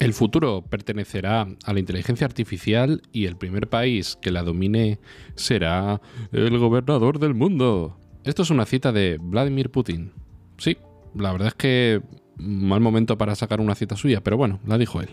[0.00, 4.98] El futuro pertenecerá a la inteligencia artificial y el primer país que la domine
[5.34, 6.00] será
[6.32, 7.98] el gobernador del mundo.
[8.24, 10.12] Esto es una cita de Vladimir Putin.
[10.56, 10.78] Sí,
[11.14, 12.00] la verdad es que
[12.38, 15.10] mal momento para sacar una cita suya, pero bueno, la dijo él.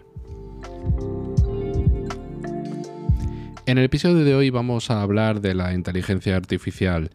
[3.66, 7.12] En el episodio de hoy vamos a hablar de la inteligencia artificial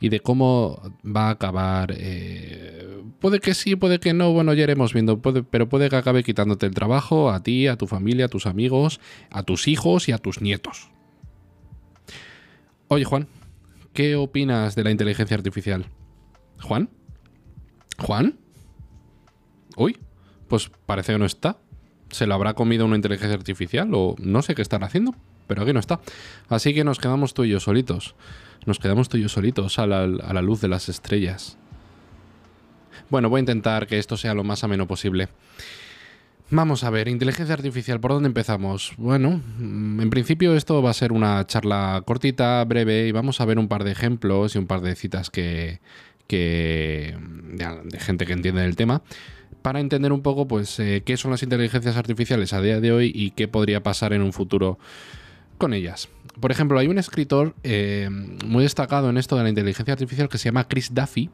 [0.00, 1.94] y de cómo va a acabar.
[1.96, 6.22] Eh, puede que sí, puede que no, bueno, ya iremos viendo, pero puede que acabe
[6.22, 9.00] quitándote el trabajo a ti, a tu familia, a tus amigos,
[9.30, 10.90] a tus hijos y a tus nietos.
[12.88, 13.26] Oye, Juan,
[13.92, 15.86] ¿qué opinas de la inteligencia artificial?
[16.62, 16.88] ¿Juan?
[17.98, 18.38] ¿Juan?
[19.76, 19.98] Uy,
[20.48, 21.58] pues parece que no está.
[22.10, 25.14] ¿Se lo habrá comido una inteligencia artificial o no sé qué están haciendo?
[25.46, 26.00] Pero aquí no está.
[26.48, 28.14] Así que nos quedamos tú y yo solitos.
[28.66, 31.56] Nos quedamos tú y yo solitos a la, luz de las estrellas.
[33.10, 35.28] Bueno, voy a intentar que esto sea lo más ameno posible.
[36.50, 38.92] Vamos a ver, inteligencia artificial, ¿por dónde empezamos?
[38.98, 43.44] Bueno, mm, en principio esto va a ser una charla cortita, breve, y vamos a
[43.44, 45.80] ver un par de ejemplos y un par de citas que,
[46.28, 47.16] que
[47.52, 49.02] de, gente que entiende el tema,
[49.62, 53.10] para entender un poco, pues, eh, qué son las inteligencias artificiales a día de hoy
[53.12, 54.78] y qué podría pasar en un futuro
[55.56, 56.08] con ellas.
[56.40, 58.08] Por ejemplo, hay un escritor eh,
[58.44, 61.30] muy destacado en esto de la inteligencia artificial que se llama Chris Duffy,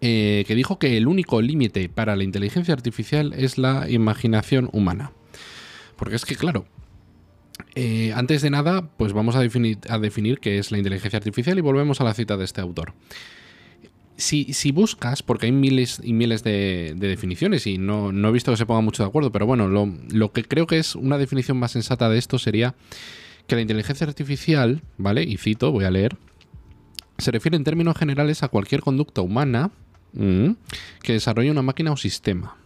[0.00, 5.12] eh, que dijo que el único límite para la inteligencia artificial es la imaginación humana.
[5.96, 6.66] Porque es que, claro,
[7.74, 11.56] eh, antes de nada, pues vamos a definir, a definir qué es la inteligencia artificial
[11.58, 12.92] y volvemos a la cita de este autor.
[14.16, 18.64] Si, buscas, porque hay miles y miles de, definiciones y no, he visto que se
[18.64, 21.72] ponga mucho de acuerdo, pero bueno, lo, lo, que creo que es una definición más
[21.72, 22.74] sensata de esto sería
[23.46, 25.22] que la inteligencia artificial, ¿vale?
[25.22, 26.16] Y cito, voy a leer,
[27.18, 29.70] se refiere en términos generales a cualquier conducta humana
[31.02, 32.56] que desarrolle una máquina o sistema.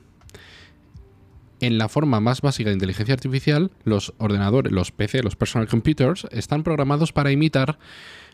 [1.61, 6.27] En la forma más básica de inteligencia artificial, los ordenadores, los PC, los personal computers,
[6.31, 7.79] están programados para imitar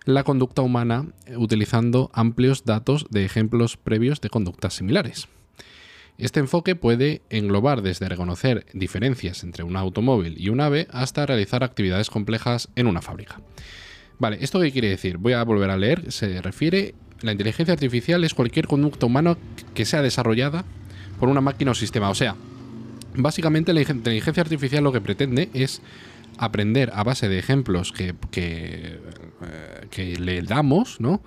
[0.04, 1.06] la conducta humana
[1.36, 5.26] utilizando amplios datos de ejemplos previos de conductas similares.
[6.18, 11.64] Este enfoque puede englobar desde reconocer diferencias entre un automóvil y un ave hasta realizar
[11.64, 13.40] actividades complejas en una fábrica.
[14.20, 15.18] Vale, ¿esto qué quiere decir?
[15.18, 16.12] Voy a volver a leer.
[16.12, 19.36] Se refiere, la inteligencia artificial es cualquier conducta humana
[19.74, 20.64] que sea desarrollada
[21.18, 22.08] por una máquina o sistema.
[22.08, 22.36] O sea,
[23.16, 25.82] básicamente la inteligencia artificial lo que pretende es
[26.38, 29.00] aprender a base de ejemplos que, que,
[29.96, 31.22] eh, le damos, ¿no?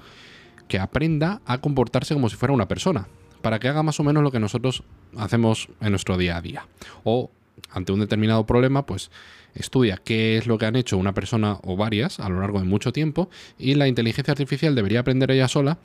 [0.67, 3.07] Que aprenda a comportarse como si fuera una persona,
[3.41, 4.83] para que haga más o menos lo que nosotros
[5.17, 6.67] hacemos en nuestro día a día.
[7.03, 7.31] O
[7.71, 9.11] ante un determinado problema, pues
[9.55, 12.65] estudia qué es lo que han hecho una persona o varias a lo largo de
[12.65, 15.79] mucho tiempo y la inteligencia artificial debería aprender ella sola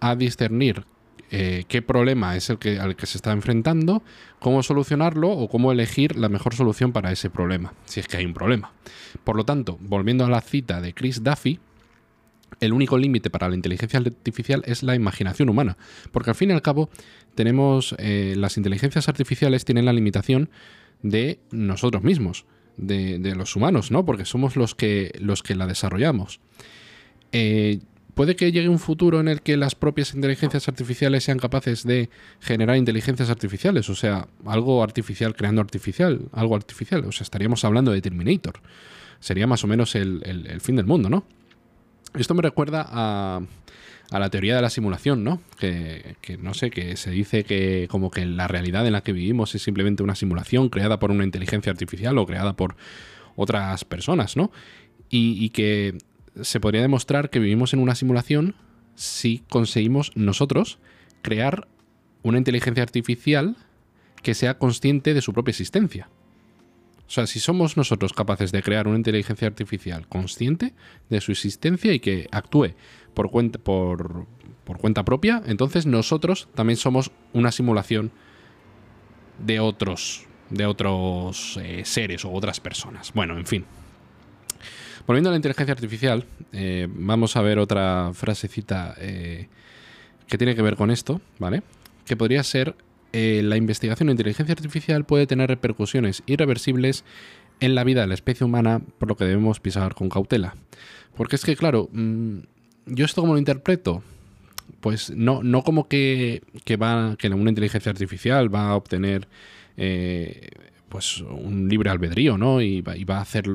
[0.00, 0.84] a discernir
[1.30, 4.02] eh, qué problema es el que, al que se está enfrentando,
[4.38, 8.26] cómo solucionarlo o cómo elegir la mejor solución para ese problema, si es que hay
[8.26, 8.72] un problema.
[9.24, 11.58] Por lo tanto, volviendo a la cita de Chris Duffy,
[12.60, 15.78] el único límite para la inteligencia artificial es la imaginación humana,
[16.12, 16.90] porque al fin y al cabo
[17.34, 20.50] tenemos eh, las inteligencias artificiales tienen la limitación
[21.02, 22.44] de nosotros mismos,
[22.76, 24.04] de, los humanos, ¿no?
[24.04, 26.40] Porque somos los que, los que la desarrollamos.
[27.32, 27.80] Eh,
[28.14, 32.10] puede que llegue un futuro en el que las propias inteligencias artificiales sean capaces de
[32.40, 37.92] generar inteligencias artificiales, o sea, algo artificial creando artificial, algo artificial, o sea, estaríamos hablando
[37.92, 38.60] de Terminator.
[39.20, 41.24] Sería más o menos el, fin del mundo, ¿no?
[42.18, 43.40] Esto me recuerda a,
[44.10, 45.40] la teoría de la simulación, ¿no?
[45.58, 49.54] Que, no sé, que se dice que como que la realidad en la que vivimos
[49.54, 52.76] es simplemente una simulación creada por una inteligencia artificial o creada por
[53.36, 54.50] otras personas, ¿no?
[55.08, 55.98] Y que
[56.40, 58.54] se podría demostrar que vivimos en una simulación
[58.94, 60.78] si conseguimos nosotros
[61.22, 61.68] crear
[62.22, 63.56] una inteligencia artificial
[64.22, 66.08] que sea consciente de su propia existencia.
[67.06, 70.72] O sea, si somos nosotros capaces de crear una inteligencia artificial consciente
[71.10, 72.74] de su existencia y que actúe
[73.12, 74.26] por cuenta, por,
[74.80, 78.12] cuenta propia, entonces nosotros también somos una simulación
[79.44, 83.12] de otros, de otros eh, seres o otras personas.
[83.12, 83.66] Bueno, en fin,
[85.06, 89.48] Volviendo a la inteligencia artificial, eh, vamos a ver otra frasecita eh,
[90.28, 91.62] que tiene que ver con esto, ¿vale?
[92.06, 92.76] Que podría ser,
[93.12, 97.04] eh, la investigación en inteligencia artificial puede tener repercusiones irreversibles
[97.58, 100.54] en la vida de la especie humana, por lo que debemos pisar con cautela.
[101.16, 102.38] Porque es que, claro, mm,
[102.86, 104.04] yo esto como lo interpreto,
[104.80, 109.26] pues no, no como que, que, va, que una inteligencia artificial va a obtener
[110.88, 112.56] pues un libre albedrío, ¿no?
[112.56, 113.48] Va, y va, a hacer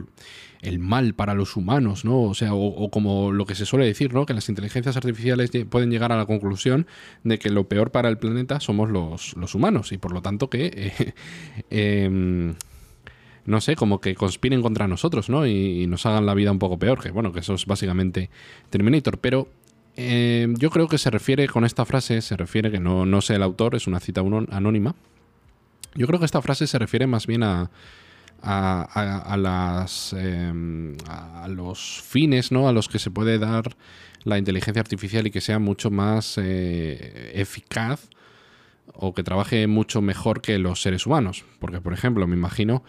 [0.61, 2.21] el mal para los humanos, ¿no?
[2.23, 4.25] O sea, o, como lo que se suele decir, ¿no?
[4.25, 6.87] Que las inteligencias artificiales pueden llegar a la conclusión
[7.23, 10.49] de que lo peor para el planeta somos los, los humanos y por lo tanto
[10.49, 10.71] que...
[10.73, 11.13] Eh,
[12.05, 12.55] em,
[13.45, 15.47] no sé, como que conspiren contra nosotros, ¿no?
[15.47, 18.29] Y, nos hagan la vida un poco peor, que bueno, que eso es básicamente
[18.69, 19.19] Terminator.
[19.19, 19.47] Pero
[19.95, 23.35] em, yo creo que se refiere con esta frase, se refiere que no, no sé
[23.35, 24.21] el autor, es una cita
[24.51, 24.95] anónima.
[25.95, 27.71] Yo creo que esta frase se refiere más bien a,
[28.41, 32.67] a, las, em, a los fines ¿no?
[32.67, 33.75] a los que se puede dar
[34.23, 38.09] la inteligencia artificial y que sea mucho más eh, eficaz
[38.93, 41.45] o que trabaje mucho mejor que los seres humanos.
[41.59, 42.83] Porque, por ejemplo, me imagino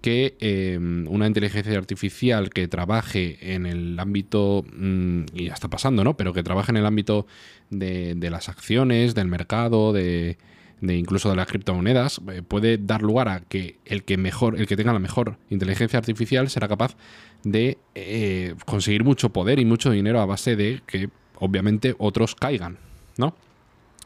[0.00, 6.04] que em, una inteligencia artificial que trabaje en el ámbito, mm, y ya está pasando,
[6.04, 6.16] ¿no?
[6.16, 7.26] Pero que trabaje en el ámbito
[7.70, 10.38] de, de las acciones, del mercado, de,
[10.80, 14.66] de incluso de las criptomonedas, eh, puede dar lugar a que el que mejor, el
[14.66, 16.96] que tenga la mejor inteligencia artificial será capaz
[17.44, 21.08] de eh, conseguir mucho poder y mucho dinero a base de que
[21.38, 22.78] obviamente otros caigan,
[23.16, 23.34] ¿no?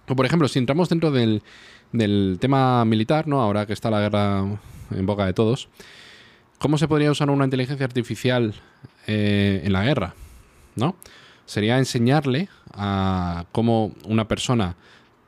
[0.09, 1.43] O por ejemplo, si entramos dentro del,
[1.93, 3.41] del tema militar, ¿no?
[3.41, 4.45] Ahora que está la guerra
[4.91, 5.69] en boca de todos,
[6.59, 8.55] ¿cómo se podría usar una inteligencia artificial
[9.07, 10.15] eh, en la guerra?
[10.77, 10.97] ¿No?
[11.47, 14.77] Sería enseñarle a cómo una persona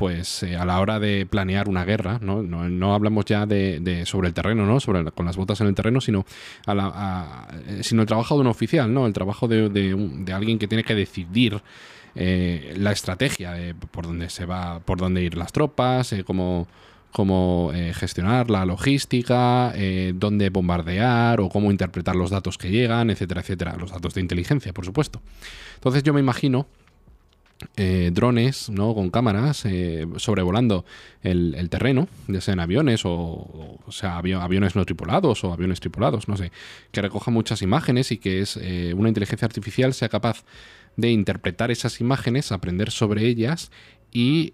[0.02, 4.26] pues eh, a la hora de planear una guerra, no, no, hablamos ya de, sobre
[4.26, 4.80] el terreno, ¿no?
[4.80, 6.26] Sobre con las botas en el terreno, sino
[6.66, 9.06] a la, eh, sino el trabajo de un oficial, ¿no?
[9.06, 9.94] El trabajo de,
[10.34, 11.62] alguien que tiene que decidir
[12.16, 16.66] eh, la estrategia de por dónde se va, por dónde ir las tropas, cómo,
[17.12, 19.72] cómo gestionar la logística,
[20.14, 24.72] dónde bombardear o cómo interpretar los datos que llegan, etcétera, etcétera, los datos de inteligencia,
[24.72, 25.22] por supuesto.
[25.76, 26.66] Entonces yo me imagino
[27.76, 28.94] eh, drones ¿no?
[28.94, 30.84] con cámaras eh, sobrevolando
[31.22, 36.52] el, terreno, ya sean aviones o, sea, aviones no tripulados o aviones tripulados, no sé,
[36.90, 40.44] que recoja muchas imágenes y que es eh, una inteligencia artificial sea capaz
[40.96, 43.70] de interpretar esas imágenes, aprender sobre ellas
[44.14, 44.50] y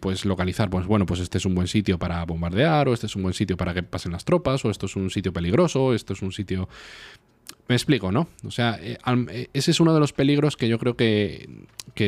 [0.00, 3.14] pues localizar, pues bueno, pues este es un buen sitio para bombardear, o este es
[3.14, 6.14] un buen sitio para que pasen las tropas, o esto es un sitio peligroso, esto
[6.14, 6.66] es un sitio
[7.68, 8.28] me explico, ¿no?
[8.46, 8.98] O sea, eh,
[9.30, 11.48] eh, ese es uno de los peligros que yo creo que,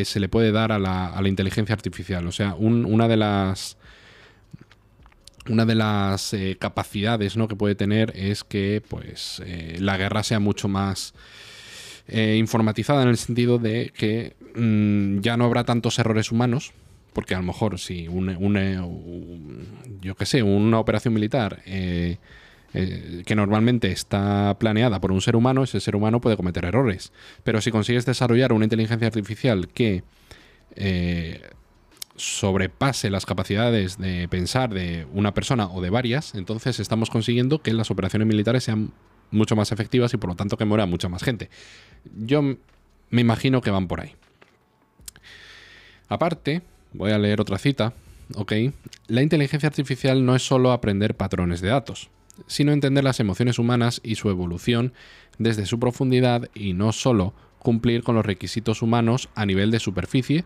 [0.05, 2.27] se le puede dar a la, inteligencia artificial.
[2.27, 3.77] O sea, una de las.
[5.47, 7.49] Una de las eh, capacidades ¿no?
[7.49, 9.43] que puede tener es que pues,
[9.79, 11.13] la guerra sea mucho más
[12.09, 16.73] informatizada en el sentido de que mm, ya no habrá tantos errores humanos,
[17.13, 18.31] porque a lo mejor si un,
[20.01, 21.63] yo qué sé, una operación militar
[22.77, 27.13] eh, que normalmente está planeada por un ser humano, ese ser humano puede cometer errores.
[27.45, 30.03] Pero si consigues desarrollar una inteligencia artificial que
[30.75, 31.41] eh,
[32.17, 37.73] sobrepase las capacidades de pensar de una persona o de varias, entonces estamos consiguiendo que
[37.73, 38.91] las operaciones militares sean
[39.31, 41.51] mucho más efectivas y por lo tanto que muera mucha más gente.
[42.17, 44.17] Yo me imagino que van por ahí.
[46.09, 46.63] Aparte,
[46.93, 47.93] voy a leer otra cita,
[48.35, 48.53] ¿ok?
[49.07, 52.11] La inteligencia artificial no es solo aprender patrones de datos
[52.47, 54.93] sino entender las emociones humanas y su evolución
[55.39, 60.45] desde su profundidad y no solo cumplir con los requisitos humanos a nivel de superficie,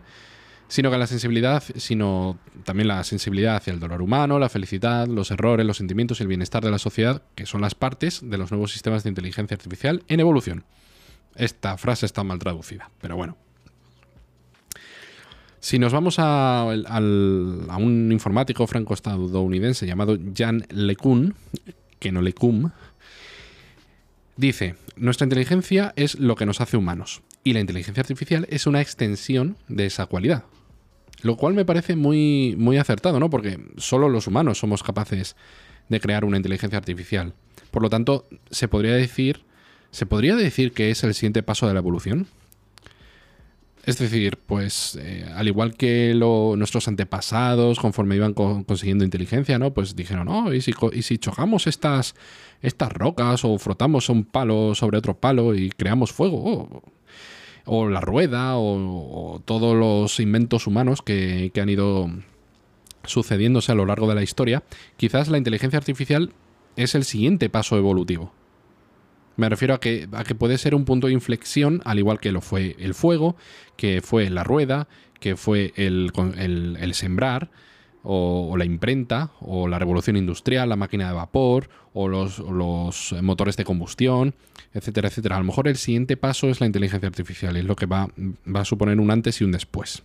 [0.69, 5.31] sino que la sensibilidad, sino también la sensibilidad hacia el dolor humano, la felicidad, los
[5.31, 8.51] errores, los sentimientos y el bienestar de la sociedad, que son las partes de los
[8.51, 10.63] nuevos sistemas de inteligencia artificial en evolución.
[11.35, 13.35] Esta frase está mal traducida, pero bueno.
[15.59, 21.35] Si nos vamos a, un informático franco-estadounidense llamado Jan LeCun,
[21.99, 22.71] que no LeCun,
[24.37, 28.81] dice, nuestra inteligencia es lo que nos hace humanos y la inteligencia artificial es una
[28.81, 30.43] extensión de esa cualidad.
[31.21, 33.29] Lo cual me parece muy, muy acertado, ¿no?
[33.29, 35.35] Porque solo los humanos somos capaces
[35.89, 37.33] de crear una inteligencia artificial.
[37.71, 39.41] Por lo tanto, se podría decir,
[39.91, 42.27] se podría decir que es el siguiente paso de la evolución.
[43.85, 49.73] Es decir, pues eh, al igual que nuestros antepasados, conforme iban consiguiendo inteligencia, ¿no?
[49.73, 52.13] Pues dijeron, no, ¿y si, y si chocamos estas,
[52.61, 56.83] estas rocas o frotamos un palo sobre otro palo y creamos fuego?
[57.71, 62.09] o la rueda, o, todos los inventos humanos que, que han ido
[63.03, 64.63] sucediéndose a lo largo de la historia,
[64.97, 66.31] quizás la inteligencia artificial
[66.75, 68.33] es el siguiente paso evolutivo.
[69.35, 72.31] Me refiero a que, a que puede ser un punto de inflexión, al igual que
[72.31, 73.35] lo fue el fuego,
[73.77, 74.87] que fue la rueda,
[75.19, 76.11] que fue el,
[76.93, 77.49] sembrar,
[78.03, 83.65] o, la imprenta, o la revolución industrial, la máquina de vapor, o los, motores de
[83.65, 84.35] combustión,
[84.73, 85.35] etcétera, etcétera.
[85.35, 88.09] A lo mejor el siguiente paso es la inteligencia artificial es lo que va,
[88.53, 90.03] va a suponer un antes y un después.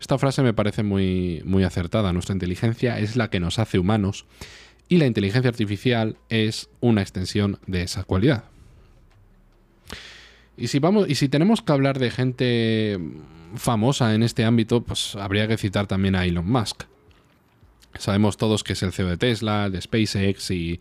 [0.00, 2.12] Esta frase me parece muy, muy acertada.
[2.12, 4.26] Nuestra inteligencia es la que nos hace humanos
[4.88, 8.44] Y la inteligencia artificial es una extensión de esa cualidad.
[10.56, 12.98] Y si, vamos, y si tenemos que hablar de gente
[13.54, 16.84] famosa en este ámbito, pues habría que citar también a Elon Musk.
[17.98, 20.80] Sabemos todos que es el CEO de Tesla, de SpaceX y,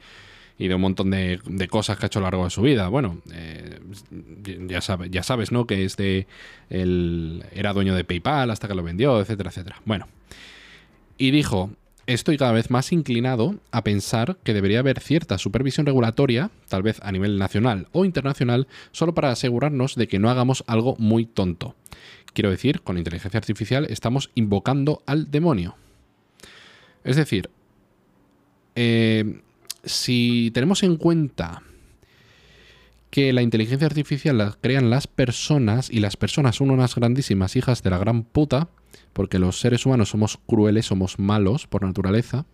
[0.58, 2.88] de un montón de, cosas que ha hecho a lo largo de su vida.
[2.88, 3.80] Bueno, eh,
[4.68, 5.68] ya, ya sabes, ¿no?
[5.68, 6.28] Que este
[6.70, 9.82] era dueño de PayPal hasta que lo vendió, etcétera, etcétera.
[9.86, 10.08] Bueno,
[11.18, 11.72] y dijo,
[12.08, 17.00] estoy cada vez más inclinado a pensar que debería haber cierta supervisión regulatoria, tal vez
[17.04, 21.76] a nivel nacional o internacional, solo para asegurarnos de que no hagamos algo muy tonto.
[22.34, 25.76] Quiero decir, con inteligencia artificial estamos invocando al demonio.
[27.04, 27.50] Es decir,
[28.76, 29.42] eh,
[29.84, 31.62] si tenemos en cuenta
[33.10, 37.84] que la inteligencia artificial la crean las personas y las personas son unas grandísimas hijas
[37.84, 38.70] de la gran puta,
[39.14, 42.46] porque los seres humanos somos crueles, somos malos por naturaleza,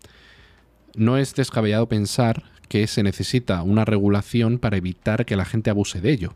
[0.96, 6.02] no es descabellado pensar que se necesita una regulación para evitar que la gente abuse
[6.02, 6.34] de ello.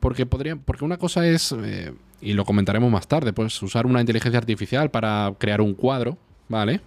[0.00, 4.00] Porque, podría, porque una cosa es, eh, y lo comentaremos más tarde, pues usar una
[4.00, 6.80] inteligencia artificial para crear un cuadro, ¿vale?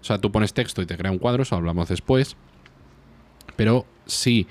[0.00, 2.36] O sea, tú pones texto y te crea un cuadro, eso hablamos después.
[3.56, 4.48] Pero si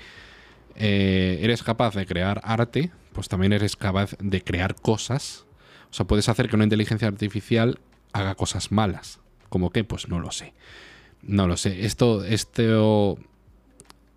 [0.76, 5.46] eh, eres capaz de crear arte, pues también eres capaz de crear cosas.
[5.92, 7.80] O sea, puedes hacer que una inteligencia artificial
[8.14, 9.20] haga cosas malas.
[9.50, 9.84] ¿Cómo qué?
[9.84, 10.54] Pues no lo sé.
[11.22, 11.86] No lo sé.
[11.86, 13.20] Esto, esto,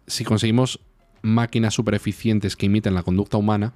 [0.07, 0.81] si conseguimos
[1.23, 3.73] máquinas super eficientes que imiten la conducta humana,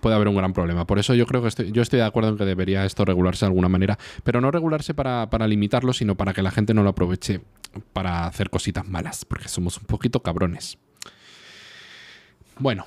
[0.00, 0.86] puede haber un gran problema.
[0.86, 3.44] Por eso yo creo que estoy, yo estoy de acuerdo en que debería esto regularse
[3.44, 6.90] de alguna manera, pero no regularse para, limitarlo, sino para que la gente no lo
[6.90, 7.42] aproveche
[7.92, 10.78] para hacer cositas malas, porque somos un poquito cabrones.
[12.58, 12.86] Bueno,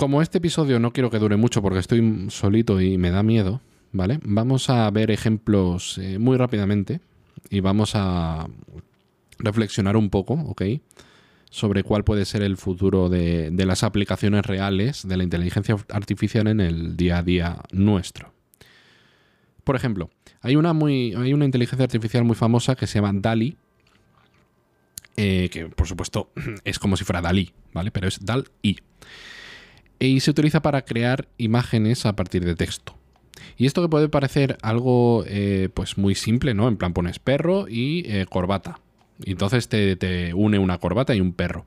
[0.00, 3.60] como este episodio no quiero que dure mucho porque estoy solito y me da miedo,
[3.92, 4.18] ¿vale?
[4.22, 7.02] Vamos a ver ejemplos eh, muy rápidamente
[7.50, 8.48] y vamos a
[9.38, 10.62] reflexionar un poco, ¿ok?
[11.50, 16.60] sobre cuál puede ser el futuro de, las aplicaciones reales de la inteligencia artificial en
[16.60, 18.32] el día a día nuestro.
[19.64, 20.08] Por ejemplo,
[20.40, 23.58] hay una, muy, hay una inteligencia artificial muy famosa que se llama DALI,
[25.18, 26.30] eh, que por supuesto
[26.64, 27.90] es como si fuera DALI, ¿vale?
[27.90, 28.78] Pero es DAL-I.
[30.00, 32.96] Y se utiliza para crear imágenes a partir de texto.
[33.56, 36.66] Y esto que puede parecer algo eh, pues muy simple, ¿no?
[36.68, 38.80] En plan pones perro y eh, corbata.
[39.22, 41.66] Y entonces te, une una corbata y un perro.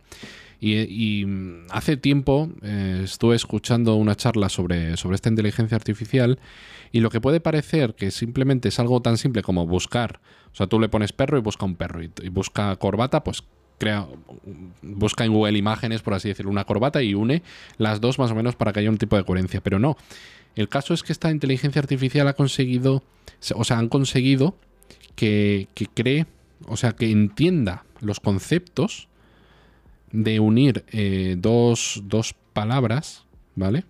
[0.59, 1.25] Y,
[1.69, 6.39] hace tiempo eh, estuve escuchando una charla sobre, sobre esta inteligencia artificial
[6.93, 10.21] y lo que puede parecer que simplemente es algo tan simple como buscar,
[10.53, 13.43] o sea, tú le pones perro y busca un perro y, busca corbata, pues
[13.77, 14.07] crea,
[14.81, 17.43] busca en Google imágenes, por así decirlo, una corbata y une
[17.77, 19.61] las dos más o menos para que haya un tipo de coherencia.
[19.61, 19.97] Pero no,
[20.55, 23.03] el caso es que esta inteligencia artificial ha conseguido,
[23.55, 24.55] o sea, han conseguido
[25.15, 26.25] que, que cree
[26.67, 29.07] o sea, que entienda los conceptos
[30.11, 32.01] de unir eh, dos,
[32.53, 33.25] palabras,
[33.55, 33.83] ¿vale?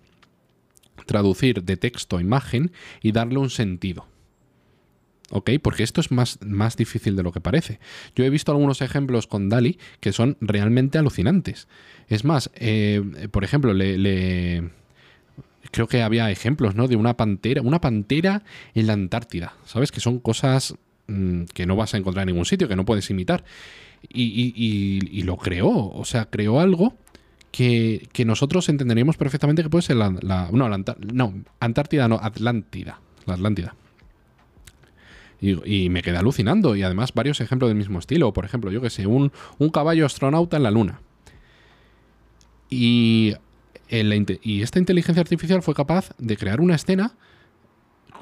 [1.06, 2.72] Traducir de texto a imagen
[3.02, 4.06] y darle un sentido.
[5.30, 5.50] ¿Ok?
[5.62, 7.80] Porque esto es más, más, difícil de lo que parece.
[8.14, 11.66] Yo he visto algunos ejemplos con Dali que son realmente alucinantes.
[12.08, 14.70] Es más, eh, por ejemplo, le,
[15.70, 16.88] creo que había ejemplos, ¿no?
[16.88, 18.42] De una pantera, una pantera
[18.74, 19.90] en la Antártida, ¿sabes?
[19.90, 20.74] Que son cosas
[21.06, 23.44] Mm, que no vas a encontrar en ningún sitio, que no puedes imitar.
[24.08, 26.94] Y, lo creó, o sea, creó algo
[27.50, 30.10] que, nosotros entenderíamos perfectamente que puede ser la...
[30.52, 33.00] no, Antártida no, Atlántida.
[33.26, 33.74] La Atlántida.
[35.44, 36.76] Y, me quedé alucinando.
[36.76, 38.32] Y además varios ejemplos del mismo estilo.
[38.32, 41.00] Por ejemplo, yo que sé, un, un caballo astronauta en la Luna.
[42.70, 43.34] Y,
[43.90, 47.14] y esta inteligencia artificial fue capaz de crear una escena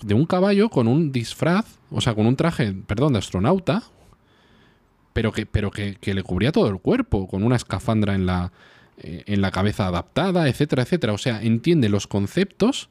[0.02, 3.84] de un caballo con un disfraz, o sea, con un traje, perdón, de astronauta,
[5.12, 8.52] pero que, pero que, le cubría todo el cuerpo, con una escafandra en la,
[8.98, 11.12] eh, en la cabeza adaptada, etcétera, etcétera.
[11.12, 12.88] O sea, entiende los conceptos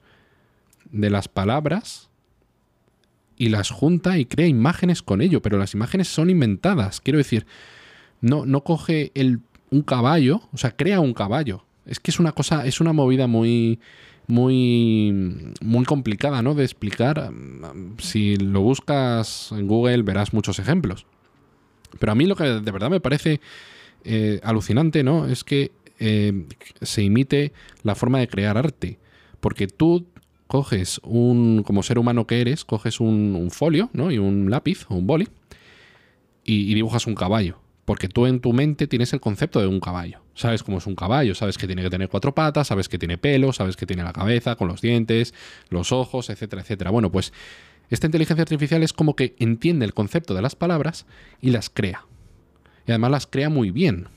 [0.92, 2.11] de las palabras
[3.42, 7.02] y las junta y crea imágenes con ello, pero las imágenes son inventadas.
[7.02, 7.48] Quiero decir,
[8.22, 9.40] no, no coge el,
[9.72, 11.66] un caballo, o sea, crea un caballo.
[11.88, 13.80] Es que es una cosa, es una movida muy
[14.28, 15.12] muy,
[15.60, 16.54] muy complicada ¿no?
[16.54, 17.32] de explicar.
[17.98, 21.08] Si lo buscas en Google verás muchos ejemplos.
[21.98, 23.42] Pero a mí lo que de verdad me parece
[24.04, 25.26] eh, alucinante ¿no?
[25.26, 26.46] es que eh,
[26.80, 29.00] se imite la forma de crear arte.
[29.40, 30.06] Porque tú
[30.52, 34.12] coges un, como ser humano que eres, coges un, folio ¿no?
[34.12, 35.30] y un lápiz o un boli
[36.44, 37.58] y dibujas un caballo.
[37.86, 40.20] Porque tú en tu mente tienes el concepto de un caballo.
[40.36, 43.18] Sabes cómo es un caballo, sabes que tiene que tener cuatro patas, sabes que tiene
[43.18, 45.34] pelo, sabes que tiene la cabeza con los dientes,
[45.70, 46.92] los ojos, etcétera, etcétera.
[46.92, 47.32] Bueno, pues
[47.90, 51.06] Esta inteligencia artificial es como que entiende el concepto de las palabras
[51.40, 52.06] y las crea.
[52.86, 54.10] Y además las crea muy bien.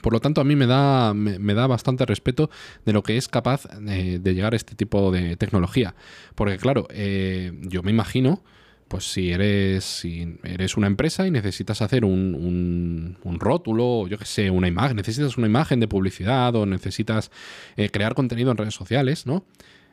[0.00, 2.50] Por lo tanto, a mí me da, me, da bastante respeto
[2.84, 5.94] de lo que es capaz de, llegar a este tipo de tecnología.
[6.34, 8.42] Porque, claro, eh, yo me imagino,
[8.88, 14.24] pues si eres, si eres una empresa y necesitas hacer un, un, rótulo, yo que
[14.24, 17.30] sé, una imagen, necesitas una imagen de publicidad o necesitas
[17.76, 19.44] eh, crear contenido en redes sociales, ¿no?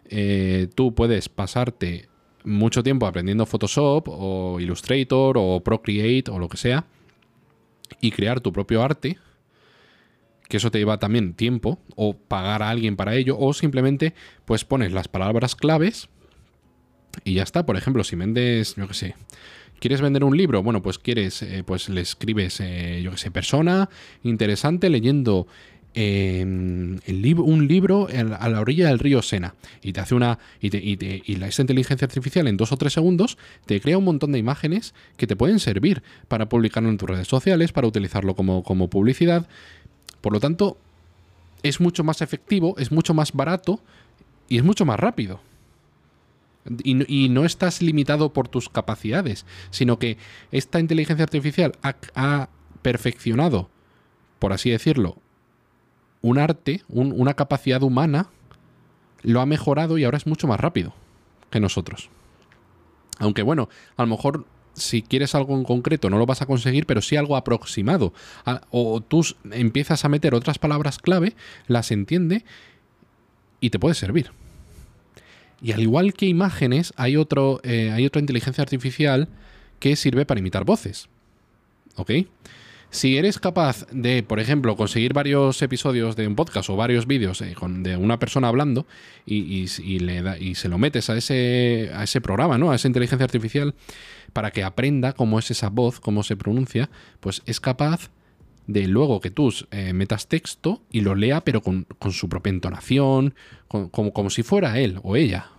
[0.05, 2.09] Eh, tú puedes pasarte
[2.43, 6.85] mucho tiempo aprendiendo Photoshop o Illustrator o Procreate o lo que sea
[8.01, 9.17] y crear tu propio arte
[10.49, 14.13] que eso te lleva también tiempo, o pagar a alguien para ello, o simplemente
[14.43, 16.09] pues pones las palabras claves
[17.23, 17.65] y ya está.
[17.65, 19.15] Por ejemplo, si vendes, yo qué sé,
[19.79, 20.61] ¿Quieres vender un libro?
[20.61, 23.89] Bueno, pues quieres, eh, pues le escribes, eh, yo qué sé, persona
[24.23, 25.47] interesante leyendo
[25.93, 29.55] em, el un libro a la orilla del río Sena.
[29.81, 30.37] Y te hace una.
[30.59, 34.39] Y, y esta inteligencia artificial en dos o tres segundos te crea un montón de
[34.39, 38.89] imágenes que te pueden servir para publicarlo en tus redes sociales, para utilizarlo como, como
[38.89, 39.47] publicidad.
[40.21, 40.77] Por lo tanto,
[41.63, 43.79] es mucho más efectivo, es mucho más barato
[44.47, 45.39] y es mucho más rápido.
[46.83, 50.17] Y, no estás limitado por tus capacidades, sino que
[50.51, 52.49] esta inteligencia artificial ha,
[52.81, 53.69] perfeccionado,
[54.39, 55.17] por así decirlo,
[56.21, 58.29] un arte, una capacidad humana,
[59.21, 60.93] lo ha mejorado y ahora es mucho más rápido
[61.49, 62.09] que nosotros.
[63.17, 66.85] Aunque bueno, a lo mejor si quieres algo en concreto no lo vas a conseguir,
[66.85, 68.13] pero sí algo aproximado.
[68.71, 71.35] O tú empiezas a meter otras palabras clave,
[71.67, 72.45] las entiende
[73.59, 74.31] y te puede servir.
[75.61, 79.27] Y al igual que imágenes, hay, otro, eh, hay otra inteligencia artificial
[79.79, 81.09] que sirve para imitar voces.
[81.95, 82.11] ¿Ok?
[82.91, 87.39] Si eres capaz de, por ejemplo, conseguir varios episodios de un podcast o varios vídeos
[87.41, 88.87] eh, de una persona hablando
[89.27, 92.71] y, se lo metes a ese, a ese programa, ¿no?
[92.71, 93.75] A esa inteligencia artificial
[94.33, 98.09] para que aprenda cómo es esa voz, cómo se pronuncia, pues es capaz
[98.65, 103.35] de luego que tú eh, metas texto y lo lea, pero con, su propia entonación,
[103.67, 105.51] como, como si fuera él o ella.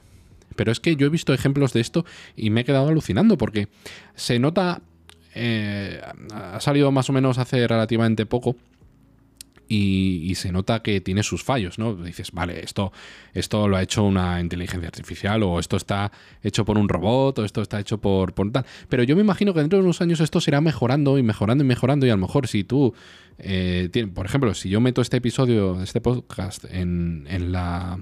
[0.57, 2.05] Pero es que yo he visto ejemplos de esto
[2.37, 3.69] y me he quedado alucinando porque
[4.17, 4.83] se nota
[5.35, 6.01] eh,
[6.33, 8.57] ha salido más o menos hace relativamente poco.
[9.73, 11.95] Y, se nota que tiene sus fallos, ¿no?
[11.95, 12.93] Dices, vale, esto,
[13.35, 16.11] esto lo ha hecho una inteligencia artificial, o esto está
[16.43, 18.67] hecho por un robot, o esto está hecho por, por tal.
[18.89, 21.69] Pero yo me imagino que dentro de unos años esto será mejorando y mejorando y
[21.69, 22.05] mejorando.
[22.05, 22.95] Y a lo mejor si tú,
[23.39, 28.01] eh, por ejemplo, si yo meto este episodio, este podcast en, en la.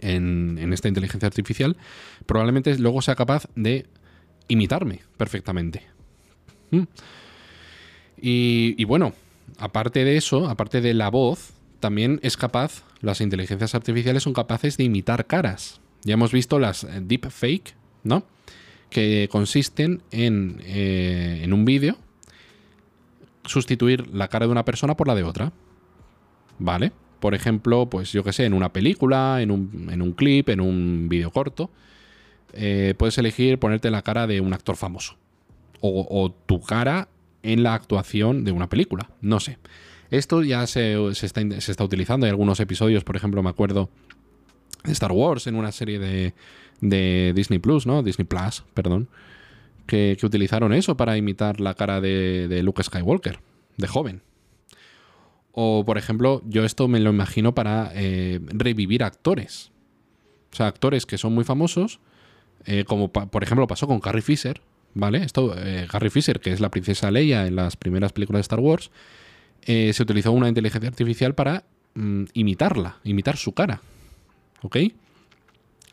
[0.00, 1.76] En, en esta inteligencia artificial,
[2.26, 3.86] probablemente luego sea capaz de
[4.48, 5.82] imitarme perfectamente.
[6.70, 6.82] Mm.
[8.20, 9.12] Y, bueno,
[9.58, 14.76] aparte de eso, aparte de la voz, también es capaz, las inteligencias artificiales son capaces
[14.76, 15.80] de imitar caras.
[16.02, 18.24] Ya hemos visto las eh, deepfake, ¿no?
[18.90, 21.96] Que consisten en, eh, en un vídeo
[23.44, 25.52] sustituir la cara de una persona por la de otra.
[26.58, 26.92] ¿Vale?
[27.20, 30.60] Por ejemplo, pues yo que sé, en una película, en un, en un clip, en
[30.60, 31.70] un vídeo corto
[32.52, 35.16] eh, puedes elegir ponerte la cara de un actor famoso.
[35.80, 37.08] O, tu cara
[37.44, 39.10] en la actuación de una película.
[39.20, 39.58] No sé.
[40.10, 42.26] Esto ya se, está, utilizando.
[42.26, 43.88] Hay algunos episodios, por ejemplo, me acuerdo
[44.82, 48.02] de Star Wars en una serie de, Disney Plus, ¿no?
[48.02, 49.08] Disney Plus, perdón.
[49.86, 53.38] Que, utilizaron eso para imitar la cara de, Luke Skywalker,
[53.76, 54.22] de joven.
[55.52, 59.70] O, por ejemplo, yo esto me lo imagino para eh, revivir actores.
[60.52, 62.00] O sea, actores que son muy famosos
[62.64, 64.60] eh, como por ejemplo pasó con Carrie Fisher,
[64.94, 65.18] ¿vale?
[65.18, 68.60] Esto, eh, Carrie Fisher, que es la princesa Leia en las primeras películas de Star
[68.60, 68.90] Wars,
[69.62, 73.82] eh, se utilizó una inteligencia artificial para mm, imitarla, imitar su cara,
[74.62, 74.76] ¿ok?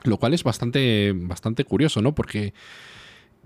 [0.04, 2.14] Lo cual es bastante, bastante curioso, ¿no?
[2.14, 2.54] Porque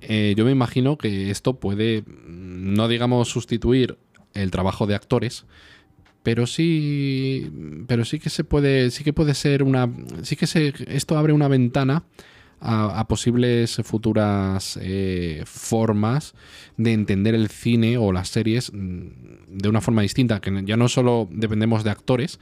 [0.01, 3.97] yo me imagino que esto puede, mm, no digamos sustituir
[4.33, 5.45] el trabajo de actores,
[6.23, 7.51] pero sí
[7.87, 9.89] pero sí que se puede sí que puede ser una
[10.23, 12.03] sí que se, esto abre una ventana
[12.61, 16.33] a, posibles futuras eh, formas
[16.77, 19.07] de entender el cine o las series mm,
[19.47, 22.39] de una forma distinta, que ya no solo dependemos de actores,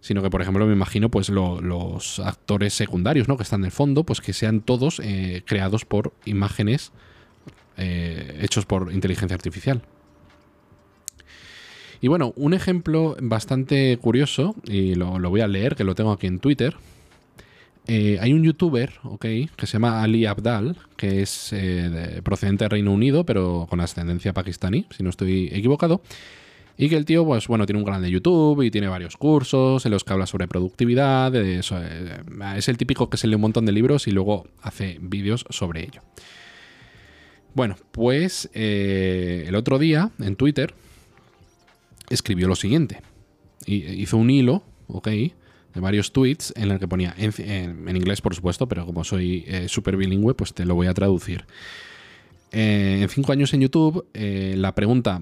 [0.00, 3.36] sino que, por ejemplo, me imagino pues los actores secundarios, ¿no?
[3.36, 6.92] Que están en el fondo, pues que sean todos eh, creados por imágenes
[7.76, 9.82] eh, hechos por inteligencia artificial.
[12.00, 16.12] Y bueno, un ejemplo bastante curioso, y lo, lo voy a leer, que lo tengo
[16.12, 16.76] aquí en Twitter,
[17.88, 19.24] eh, hay un youtuber, ok,
[19.56, 24.32] que se llama Ali Abdal, que es eh, procedente del Reino Unido, pero con ascendencia
[24.32, 26.02] pakistaní, si no estoy equivocado,
[26.78, 29.86] Y que el tío, pues bueno, tiene un canal de YouTube y tiene varios cursos
[29.86, 31.34] en los que habla sobre productividad.
[31.34, 35.46] Eh, es el típico que se lee un montón de libros y luego hace vídeos
[35.48, 36.02] sobre ello.
[37.54, 40.74] Bueno, pues el otro día en Twitter
[42.10, 43.00] escribió lo siguiente.
[43.66, 45.08] Hizo un hilo, ok,
[45.76, 49.68] de varios tweets en el que ponía, en, inglés por supuesto, pero como soy eh,
[49.68, 51.44] súper bilingüe, pues te lo voy a traducir.
[52.50, 55.20] Eh, en cinco años en YouTube, eh, la pregunta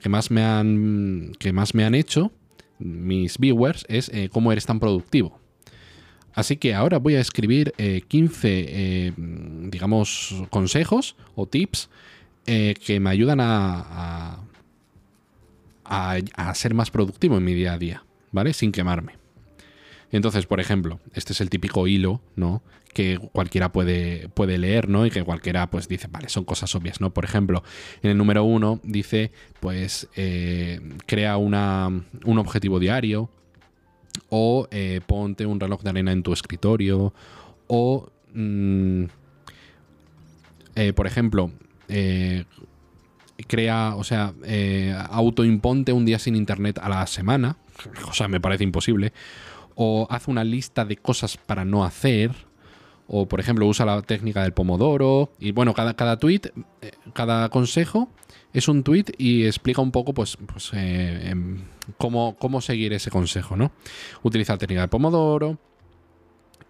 [0.00, 2.32] que, más me han, que más me han hecho
[2.78, 5.38] mis viewers es cómo eres tan productivo.
[6.32, 7.74] Así que ahora voy a escribir
[8.08, 9.12] 15,
[9.66, 11.90] digamos, consejos o tips
[12.46, 14.40] que me ayudan a,
[15.84, 18.54] a ser más productivo en mi día a día, ¿vale?
[18.54, 19.19] Sin quemarme.
[20.12, 22.62] Entonces, por ejemplo, este es el típico hilo, ¿no?
[22.92, 25.06] Que cualquiera puede, puede leer, ¿no?
[25.06, 27.10] Y que cualquiera, pues, dice, vale, son cosas obvias, ¿no?
[27.10, 27.62] Por ejemplo,
[28.02, 31.88] en el número uno dice, pues, eh, crea una,
[32.24, 33.30] un objetivo diario,
[34.28, 37.14] o eh, ponte un reloj de arena en tu escritorio,
[37.68, 39.04] o, mm,
[40.74, 41.52] eh, por ejemplo,
[43.46, 44.34] crea, o sea,
[45.10, 47.56] autoimponte un día sin internet a la semana,
[48.08, 49.12] o sea, me parece imposible,
[49.82, 52.32] o haz una lista de cosas para no hacer,
[53.06, 57.48] o por ejemplo usa la técnica del pomodoro, y bueno, cada, cada tweet, eh, cada
[57.48, 58.10] consejo
[58.52, 61.62] es un tweet y explica un poco pues, pues eh, em,
[61.96, 63.72] cómo, cómo, seguir ese consejo, ¿no?
[64.22, 65.58] Utiliza la técnica del pomodoro,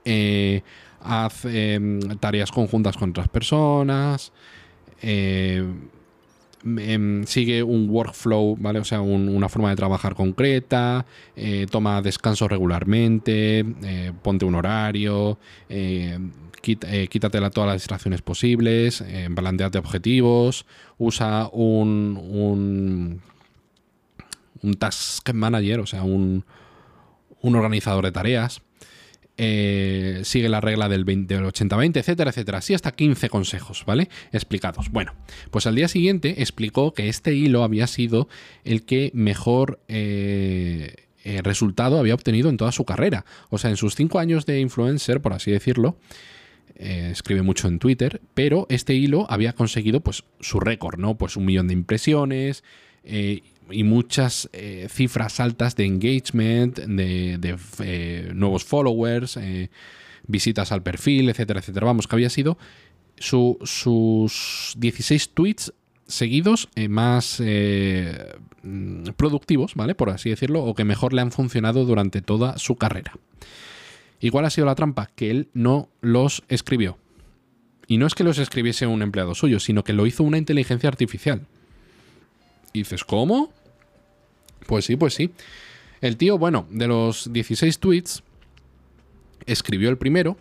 [0.04, 0.62] eh,
[1.00, 4.32] haz em, tareas conjuntas con otras personas,
[6.62, 8.80] Em, sigue un workflow, ¿vale?
[8.80, 15.38] O sea, una forma de trabajar concreta, eh, toma descanso regularmente, eh, ponte un horario,
[15.70, 16.18] eh,
[16.60, 20.66] quítate todas las distracciones posibles, balanceate objetivos,
[20.98, 23.22] usa un, un,
[24.62, 26.44] un task manager, o sea, un,
[27.40, 28.60] un organizador de tareas.
[29.42, 32.58] Eh, sigue la regla del, 80-20, etcétera, etcétera.
[32.58, 34.10] Así hasta 15 consejos, ¿vale?
[34.32, 34.90] Explicados.
[34.90, 35.14] Bueno,
[35.50, 38.28] pues al día siguiente explicó que este hilo había sido
[38.64, 39.80] el que mejor...
[39.88, 43.26] Eh, eh, resultado había obtenido en toda su carrera.
[43.50, 45.98] O sea, en sus 5 años de influencer, por así decirlo,
[46.76, 51.18] escribe mucho en Twitter, pero este hilo había conseguido pues su récord, ¿no?
[51.18, 52.64] Pues un millón de impresiones,
[53.72, 59.70] y muchas eh, cifras altas de engagement, de, eh, nuevos followers, eh,
[60.26, 61.86] visitas al perfil, etcétera, etcétera.
[61.86, 62.58] Vamos, que había sido
[63.18, 65.74] sus 16 tweets
[66.06, 69.94] seguidos más mm, productivos, ¿vale?
[69.94, 73.12] Por así decirlo, o que mejor le han funcionado durante toda su carrera.
[74.20, 75.10] Igual ha sido la trampa?
[75.14, 76.98] Que él no los escribió.
[77.86, 80.88] Y no es que los escribiese un empleado suyo, sino que lo hizo una inteligencia
[80.88, 81.46] artificial.
[82.72, 83.52] Y dices, ¿cómo?
[84.70, 85.32] Pues sí, pues sí.
[86.00, 88.22] El tío, bueno, de los 16 tweets,
[89.44, 90.36] escribió el primero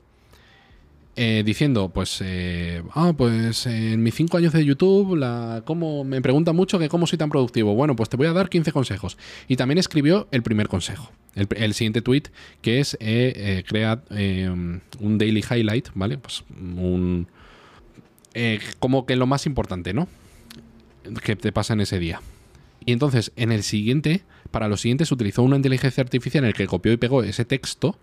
[1.15, 6.21] eh, diciendo, pues, eh, ah, pues en mis 5 años de YouTube, la, cómo, me
[6.21, 7.73] pregunta mucho que cómo soy tan productivo.
[7.73, 9.17] Bueno, pues te voy a dar 15 consejos.
[9.47, 11.11] Y también escribió el primer consejo.
[11.33, 12.25] El, siguiente tweet,
[12.61, 16.19] que es eh, crear un daily highlight, ¿vale?
[16.19, 17.25] Pues un...
[18.77, 20.07] como que lo más importante, ¿no?
[21.23, 22.21] Que te pasa en ese día.
[22.89, 26.65] Y entonces, en el siguiente, para los siguientes, utilizó una inteligencia artificial en el que
[26.65, 27.99] copió y pegó ese texto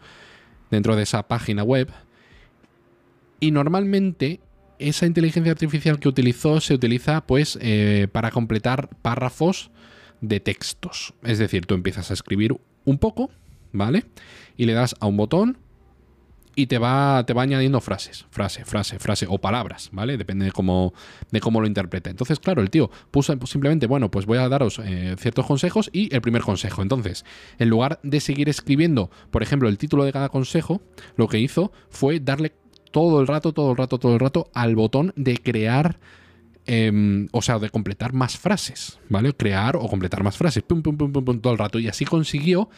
[0.71, 1.91] dentro de esa página web.
[3.41, 4.39] Y normalmente
[4.79, 9.73] esa inteligencia artificial que utilizó se utiliza pues eh, para completar párrafos
[10.21, 11.15] de textos.
[11.25, 13.33] Es decir, tú empiezas a escribir un poco,
[13.73, 14.05] ¿vale?
[14.57, 15.59] Y le das a un botón
[16.59, 20.17] y te va, te va añadiendo frases, frase, frase, frase o palabras, ¿vale?
[20.17, 20.95] Depende de cómo,
[21.31, 22.09] de cómo lo interprete.
[22.09, 26.13] Entonces, claro, el tío puso simplemente, bueno, pues voy a daros eh, ciertos consejos y
[26.15, 26.81] el primer consejo.
[26.81, 27.27] Entonces,
[27.59, 30.81] en lugar de seguir escribiendo, por ejemplo, el título de cada consejo,
[31.17, 32.55] lo que hizo fue darle
[32.91, 36.01] todo el rato, todo el rato, todo el rato al botón de crear.
[36.69, 39.33] Em, o sea, de completar más frases, ¿vale?
[39.35, 41.79] Crear o completar más frases, pum, pum, pum, pum, pum, todo el rato.
[41.79, 42.69] Y así consiguió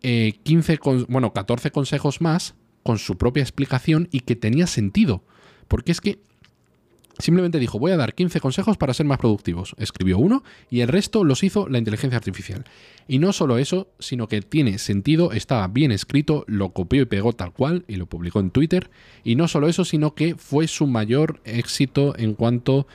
[0.00, 2.54] 15, eh, bueno, 14 consejos más
[2.86, 5.22] con su propia explicación y que tenía sentido.
[5.66, 6.20] Porque es que
[7.18, 9.74] simplemente dijo, voy a dar 15 consejos para ser más productivos.
[9.78, 12.64] Escribió uno y el resto los hizo la inteligencia artificial.
[13.08, 17.32] Y no solo eso, sino que tiene sentido, estaba bien escrito, lo copió y pegó
[17.32, 18.88] tal cual y lo publicó en Twitter.
[19.24, 22.86] Y no solo eso, sino que fue su mayor éxito en cuanto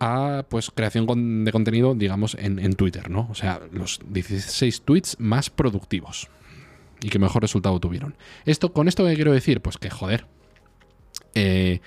[0.00, 3.28] a pues creación de contenido, digamos, en, en Twitter, ¿no?
[3.30, 6.28] O sea, los 16 tweets más productivos
[7.00, 8.16] y que mejor resultado tuvieron.
[8.44, 10.26] Esto, con esto que quiero decir, pues que joder.
[11.34, 11.80] Eh,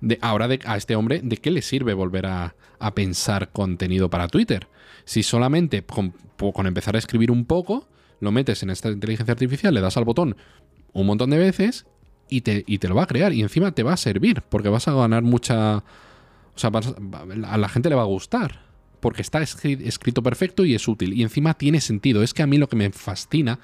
[0.00, 2.54] de, ahora a este hombre, ¿de qué le sirve volver a,
[2.94, 4.68] pensar contenido para Twitter?
[5.04, 7.88] Si solamente con, con empezar a escribir un poco,
[8.20, 10.36] lo metes en esta inteligencia artificial, le das al botón
[10.96, 11.86] un montón de veces
[12.28, 13.32] y te, y te lo va a crear.
[13.32, 15.78] Y encima te va a servir, porque vas a ganar mucha...
[15.78, 18.62] O sea, a la gente le va a gustar,
[19.00, 21.12] porque está escrito perfecto y es útil.
[21.12, 22.22] Y encima tiene sentido.
[22.22, 23.60] Es que a mí lo que me fascina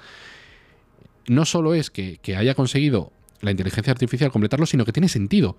[1.27, 5.57] no solo es que, que haya conseguido la inteligencia artificial completarlo, sino que tiene sentido.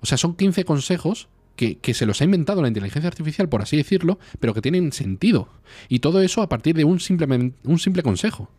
[0.00, 3.76] O sea, son 15 consejos que, se los ha inventado la inteligencia artificial, por así
[3.76, 5.48] decirlo, pero que tienen sentido.
[5.88, 8.50] Y todo eso a partir de un simple, un simple consejo.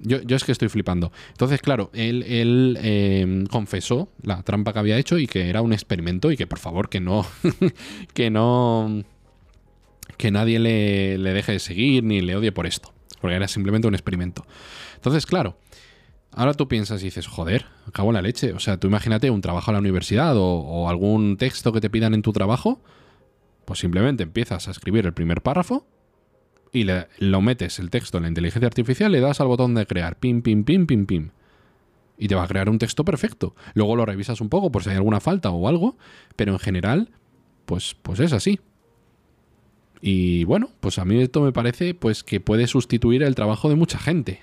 [0.00, 1.10] Yo, es que estoy flipando.
[1.30, 6.30] Entonces, claro, él, em, confesó la trampa que había hecho y que era un experimento
[6.30, 7.26] y que por favor que no.
[8.14, 9.02] que no.
[10.16, 12.92] que nadie le, le deje de seguir ni le odie por esto.
[13.20, 14.46] Porque era simplemente un experimento.
[14.98, 15.56] Entonces, claro,
[16.32, 18.52] Ahora tú piensas y dices, joder, acabo la leche.
[18.52, 22.14] O sea, tú imagínate un trabajo a la universidad o, algún texto que te pidan
[22.14, 22.80] en tu trabajo,
[23.64, 25.86] pues simplemente empiezas a escribir el primer párrafo
[26.72, 29.86] y le, lo metes el texto en la inteligencia artificial, le das al botón de
[29.86, 31.30] crear, pim, pim, pim, pim, pim.
[32.18, 33.54] Y te va a crear un texto perfecto.
[33.74, 35.96] Luego lo revisas un poco por si hay alguna falta o algo,
[36.36, 37.10] pero en general,
[37.64, 38.60] pues, pues es así.
[40.00, 43.76] Y bueno, pues a mí esto me parece pues que puede sustituir el trabajo de
[43.76, 44.40] mucha gente.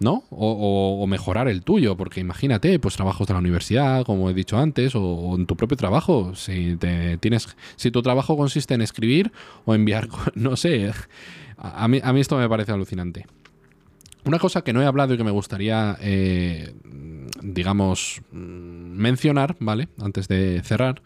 [0.00, 0.24] ¿No?
[0.30, 4.94] O, mejorar el tuyo, porque imagínate, pues trabajos de la universidad, como he dicho antes,
[4.94, 6.34] o, en tu propio trabajo.
[6.34, 6.76] Si
[7.20, 9.30] tienes, si tu trabajo consiste en escribir
[9.66, 10.90] o enviar, no sé,
[11.58, 13.26] a mí, a mí esto me parece alucinante.
[14.24, 16.72] Una cosa que no he hablado y que me gustaría, eh,
[17.42, 19.88] digamos, mencionar, ¿vale?
[19.98, 21.02] Antes de cerrar,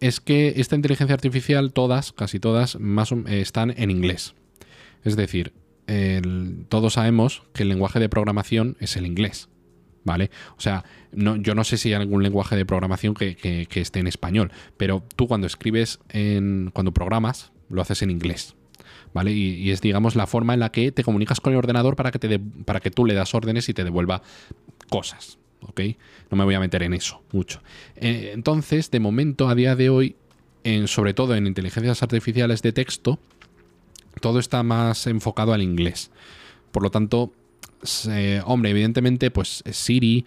[0.00, 4.34] es que esta inteligencia artificial, todas, casi todas, más están en inglés.
[5.04, 5.52] Es decir,
[6.68, 9.48] todos sabemos que el lenguaje de programación es el inglés.
[10.04, 10.30] ¿Vale?
[10.56, 14.08] O sea, no, yo no sé si hay algún lenguaje de programación que, esté en
[14.08, 18.56] español, pero tú cuando escribes, en, cuando programas, lo haces en inglés.
[19.14, 19.32] ¿Vale?
[19.32, 22.18] Y, es, digamos, la forma en la que te comunicas con el ordenador para que,
[22.18, 24.22] te para que tú le das órdenes y te devuelva
[24.88, 25.38] cosas.
[25.60, 25.80] ¿Ok?
[26.30, 27.62] No me voy a meter en eso mucho.
[27.94, 30.16] Eh, entonces, de momento, a día de hoy,
[30.86, 33.20] sobre todo en inteligencias artificiales de texto,
[34.20, 36.10] todo está más enfocado al inglés.
[36.70, 37.32] Por lo tanto,
[38.44, 40.24] hombre, evidentemente, pues Siri,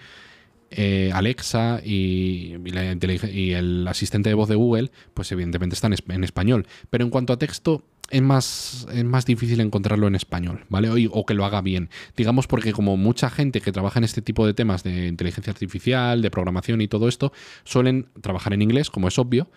[0.71, 6.67] eh, Alexa y, el asistente de voz de Google, pues evidentemente están en español.
[6.89, 10.89] Pero en cuanto a texto, es más, es más difícil encontrarlo en español, ¿vale?
[11.11, 11.89] O, que lo haga bien.
[12.15, 16.21] Digamos porque como mucha gente que trabaja en este tipo de temas de inteligencia artificial,
[16.21, 17.31] de programación y todo esto,
[17.63, 19.49] suelen trabajar en inglés, como es obvio,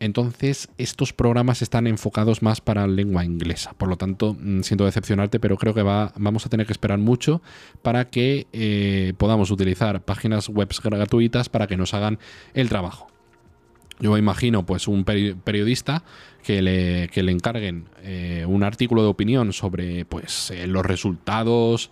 [0.00, 3.74] entonces, estos programas están enfocados más para lengua inglesa.
[3.74, 6.98] Por lo tanto, mm, siento decepcionarte, pero creo que va, vamos a tener que esperar
[6.98, 7.42] mucho
[7.82, 12.18] para que eh, podamos utilizar páginas web gratuitas para que nos hagan
[12.54, 13.08] el trabajo.
[14.00, 16.02] Yo imagino, pues, un periodista
[16.42, 21.90] que le, que le encarguen eh, un artículo de opinión sobre, pues, eh, los resultados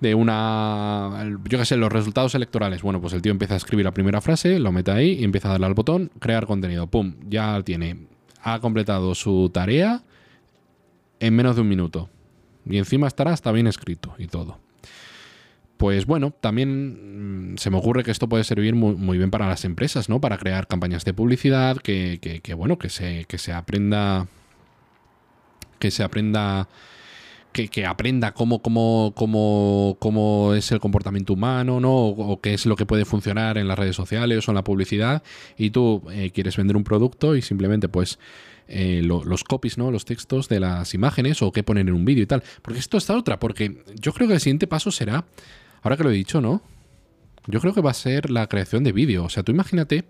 [0.00, 2.82] de una, yo qué sé, los resultados electorales.
[2.82, 5.48] Bueno, pues el tío empieza a escribir la primera frase, lo mete ahí y empieza
[5.48, 6.86] a darle al botón, crear contenido.
[6.86, 7.14] ¡Pum!
[7.28, 8.06] Ya tiene.
[8.42, 10.02] Ha completado su tarea
[11.20, 12.08] en menos de un minuto.
[12.64, 14.58] Y encima estará hasta bien escrito y todo.
[15.76, 19.64] Pues bueno, también mm, se me ocurre que esto puede servir muy, bien para las
[19.64, 20.20] empresas, ¿no?
[20.20, 24.26] Para crear campañas de publicidad, que, que bueno, que se, que se aprenda.
[25.78, 26.68] Que se aprenda
[27.52, 31.94] que, aprenda cómo, cómo, cómo, cómo, es el comportamiento humano, ¿no?
[31.94, 35.22] O, qué es lo que puede funcionar en las redes sociales o en la publicidad.
[35.56, 38.18] Y tú eh, quieres vender un producto y simplemente, pues,
[38.68, 39.90] eh, los copies, ¿no?
[39.90, 42.42] Los textos de las imágenes o qué poner en un vídeo y tal.
[42.62, 45.24] Porque esto está otra, porque yo creo que el siguiente paso será,
[45.82, 46.62] ahora que lo he dicho, ¿no?
[47.46, 49.24] Yo creo que va a ser la creación de vídeo.
[49.24, 50.04] O sea, tú imagínate,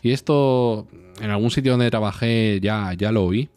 [0.00, 0.86] y esto
[1.20, 3.50] en algún sitio donde trabajé ya, ya lo oí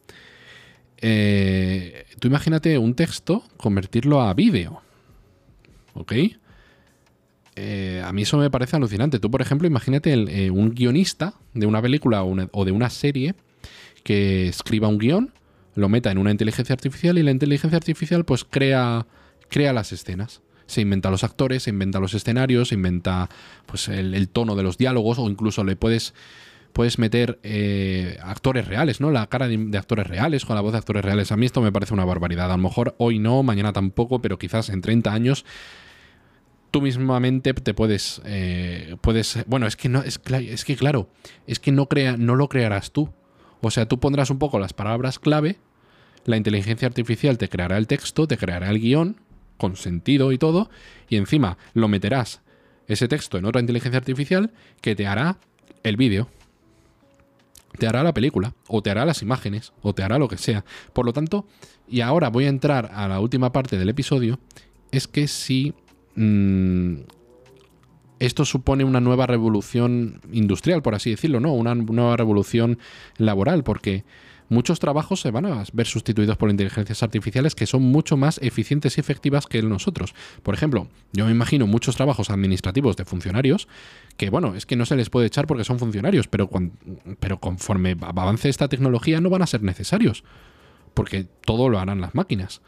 [1.02, 4.82] eh, tú imagínate un texto, convertirlo a vídeo.
[5.94, 6.14] ¿Ok?
[7.56, 9.20] Eh, a mí eso me parece alucinante.
[9.20, 13.36] Tú, por ejemplo, imagínate eh, un guionista de una película o, de una serie
[14.04, 15.34] que escriba un guion,
[15.76, 19.06] lo meta en una inteligencia artificial y la inteligencia artificial pues crea,
[19.50, 20.42] crea las escenas.
[20.66, 23.30] Se inventa los actores, se inventa los escenarios, se inventa
[23.66, 26.14] pues el tono de los diálogos o incluso le puedes
[26.74, 29.12] puedes meter eh, actores reales, ¿no?
[29.12, 31.32] La cara de, actores reales, con la voz de actores reales.
[31.32, 32.52] A mí esto me parece una barbaridad.
[32.52, 35.46] A lo mejor hoy no, mañana tampoco, pero quizás en 30 años
[36.72, 41.10] tú mismamente te puedes, eh, puedes, bueno, es que no, es, que claro,
[41.46, 43.10] es que no crea, no lo crearás tú.
[43.62, 45.58] O sea, tú pondrás un poco las palabras clave,
[46.26, 49.18] la inteligencia artificial te creará el texto, te creará el guion
[49.58, 50.72] con sentido y todo,
[51.10, 52.42] y encima lo meterás
[52.88, 55.38] ese texto en otra inteligencia artificial que te hará
[55.84, 56.30] el vídeo.
[57.78, 60.66] Te hará la película, o te hará las imágenes, o te hará lo que sea.
[60.94, 61.46] Por lo tanto,
[61.88, 64.40] y ahora voy a entrar a la última parte del episodio,
[64.92, 65.74] es que si
[66.16, 66.96] mm,
[68.20, 71.54] esto supone una nueva revolución industrial, por así decirlo, ¿no?
[71.54, 72.78] Una nueva revolución
[73.18, 74.04] laboral, porque
[74.52, 78.98] muchos trabajos se van a ver sustituidos por inteligencias artificiales que son mucho más eficientes
[78.98, 80.14] y efectivas que nosotros.
[80.44, 83.70] Por ejemplo, yo me imagino muchos trabajos administrativos de funcionarios
[84.18, 86.50] que, bueno, es que no se les puede echar porque son funcionarios, pero,
[87.22, 90.26] pero conforme avance esta tecnología no van a ser necesarios,
[90.94, 92.62] porque todo lo harán las máquinas.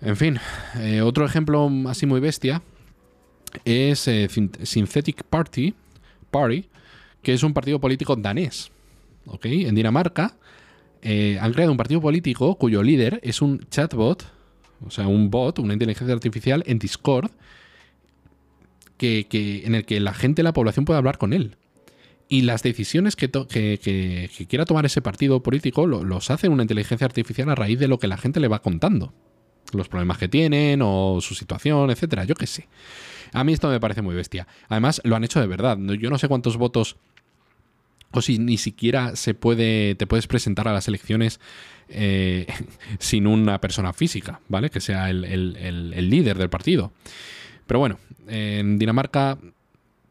[0.00, 0.40] En fin,
[0.76, 2.62] eh, otro ejemplo así muy bestia
[3.66, 4.28] es eh,
[4.62, 5.74] Synthetic Party,
[6.30, 6.70] Party,
[7.22, 8.70] que es un partido político danés.
[9.42, 10.36] En Dinamarca
[11.04, 14.26] eh, han creado un partido político cuyo líder es un chatbot,
[14.84, 17.30] o sea, un bot, una inteligencia artificial en Discord,
[18.96, 19.26] que,
[19.66, 21.58] en el que la gente, la población puede hablar con él.
[22.26, 23.28] Y las decisiones que,
[24.48, 28.08] quiera tomar ese partido político los hace una inteligencia artificial a raíz de lo que
[28.08, 29.12] la gente le va contando.
[29.74, 32.66] Los problemas que tienen o su situación, etcétera, yo qué sé.
[33.34, 34.46] A mí esto me parece muy bestia.
[34.68, 35.76] Además, lo han hecho de verdad.
[35.78, 36.96] Yo no sé cuántos votos
[38.14, 41.40] o si ni siquiera se puede, te puedes presentar a las elecciones
[41.88, 42.46] eh,
[42.98, 44.70] sin una persona física, ¿vale?
[44.70, 46.92] Que sea el, líder del partido.
[47.66, 47.98] Pero bueno,
[48.28, 49.38] en Dinamarca,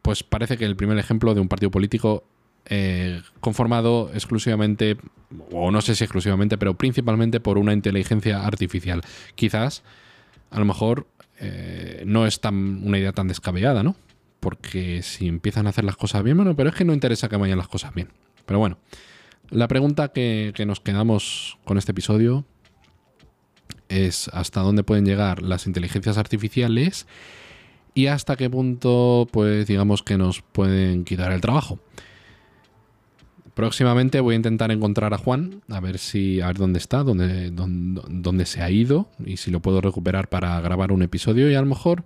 [0.01, 2.25] pues parece que el primer ejemplo de un partido político
[2.65, 4.97] eh, conformado exclusivamente,
[5.51, 9.01] o no sé si exclusivamente, pero principalmente por una inteligencia artificial.
[9.35, 9.83] Quizás,
[10.51, 11.07] a lo mejor,
[11.39, 13.95] eh, no es tan, una idea tan descabellada, ¿no?
[14.43, 17.37] Porque si empiezan a hacer las cosas bien, bueno, pero es que no interesa que
[17.37, 18.09] vayan las cosas bien.
[18.45, 18.77] Pero bueno,
[19.49, 22.43] la pregunta que, nos quedamos con este episodio
[23.87, 27.07] es hasta dónde pueden llegar las inteligencias artificiales
[27.93, 31.79] y hasta qué punto, pues digamos que nos pueden quitar el trabajo.
[33.53, 37.49] Próximamente voy a intentar encontrar a Juan, a ver si a ver dónde está, dónde,
[37.49, 41.61] dónde, se ha ido y si lo puedo recuperar para grabar un episodio y a
[41.61, 42.03] lo mejor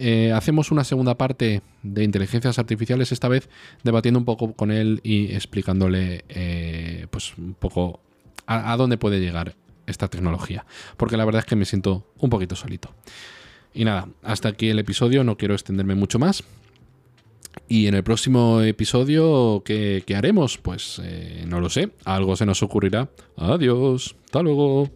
[0.00, 3.50] eh, hacemos una segunda parte de inteligencias artificiales esta vez
[3.82, 8.00] debatiendo un poco con él y explicándole eh, pues un poco
[8.46, 9.54] a, dónde puede llegar
[9.86, 10.64] esta tecnología,
[10.96, 12.94] porque la verdad es que me siento un poquito solito.
[13.74, 16.44] Y nada, hasta aquí el episodio, no quiero extenderme mucho más.
[17.68, 20.56] Y en el próximo episodio, ¿qué, haremos?
[20.56, 23.10] Pues eh, no lo sé, algo se nos ocurrirá.
[23.36, 24.90] Adiós, hasta luego.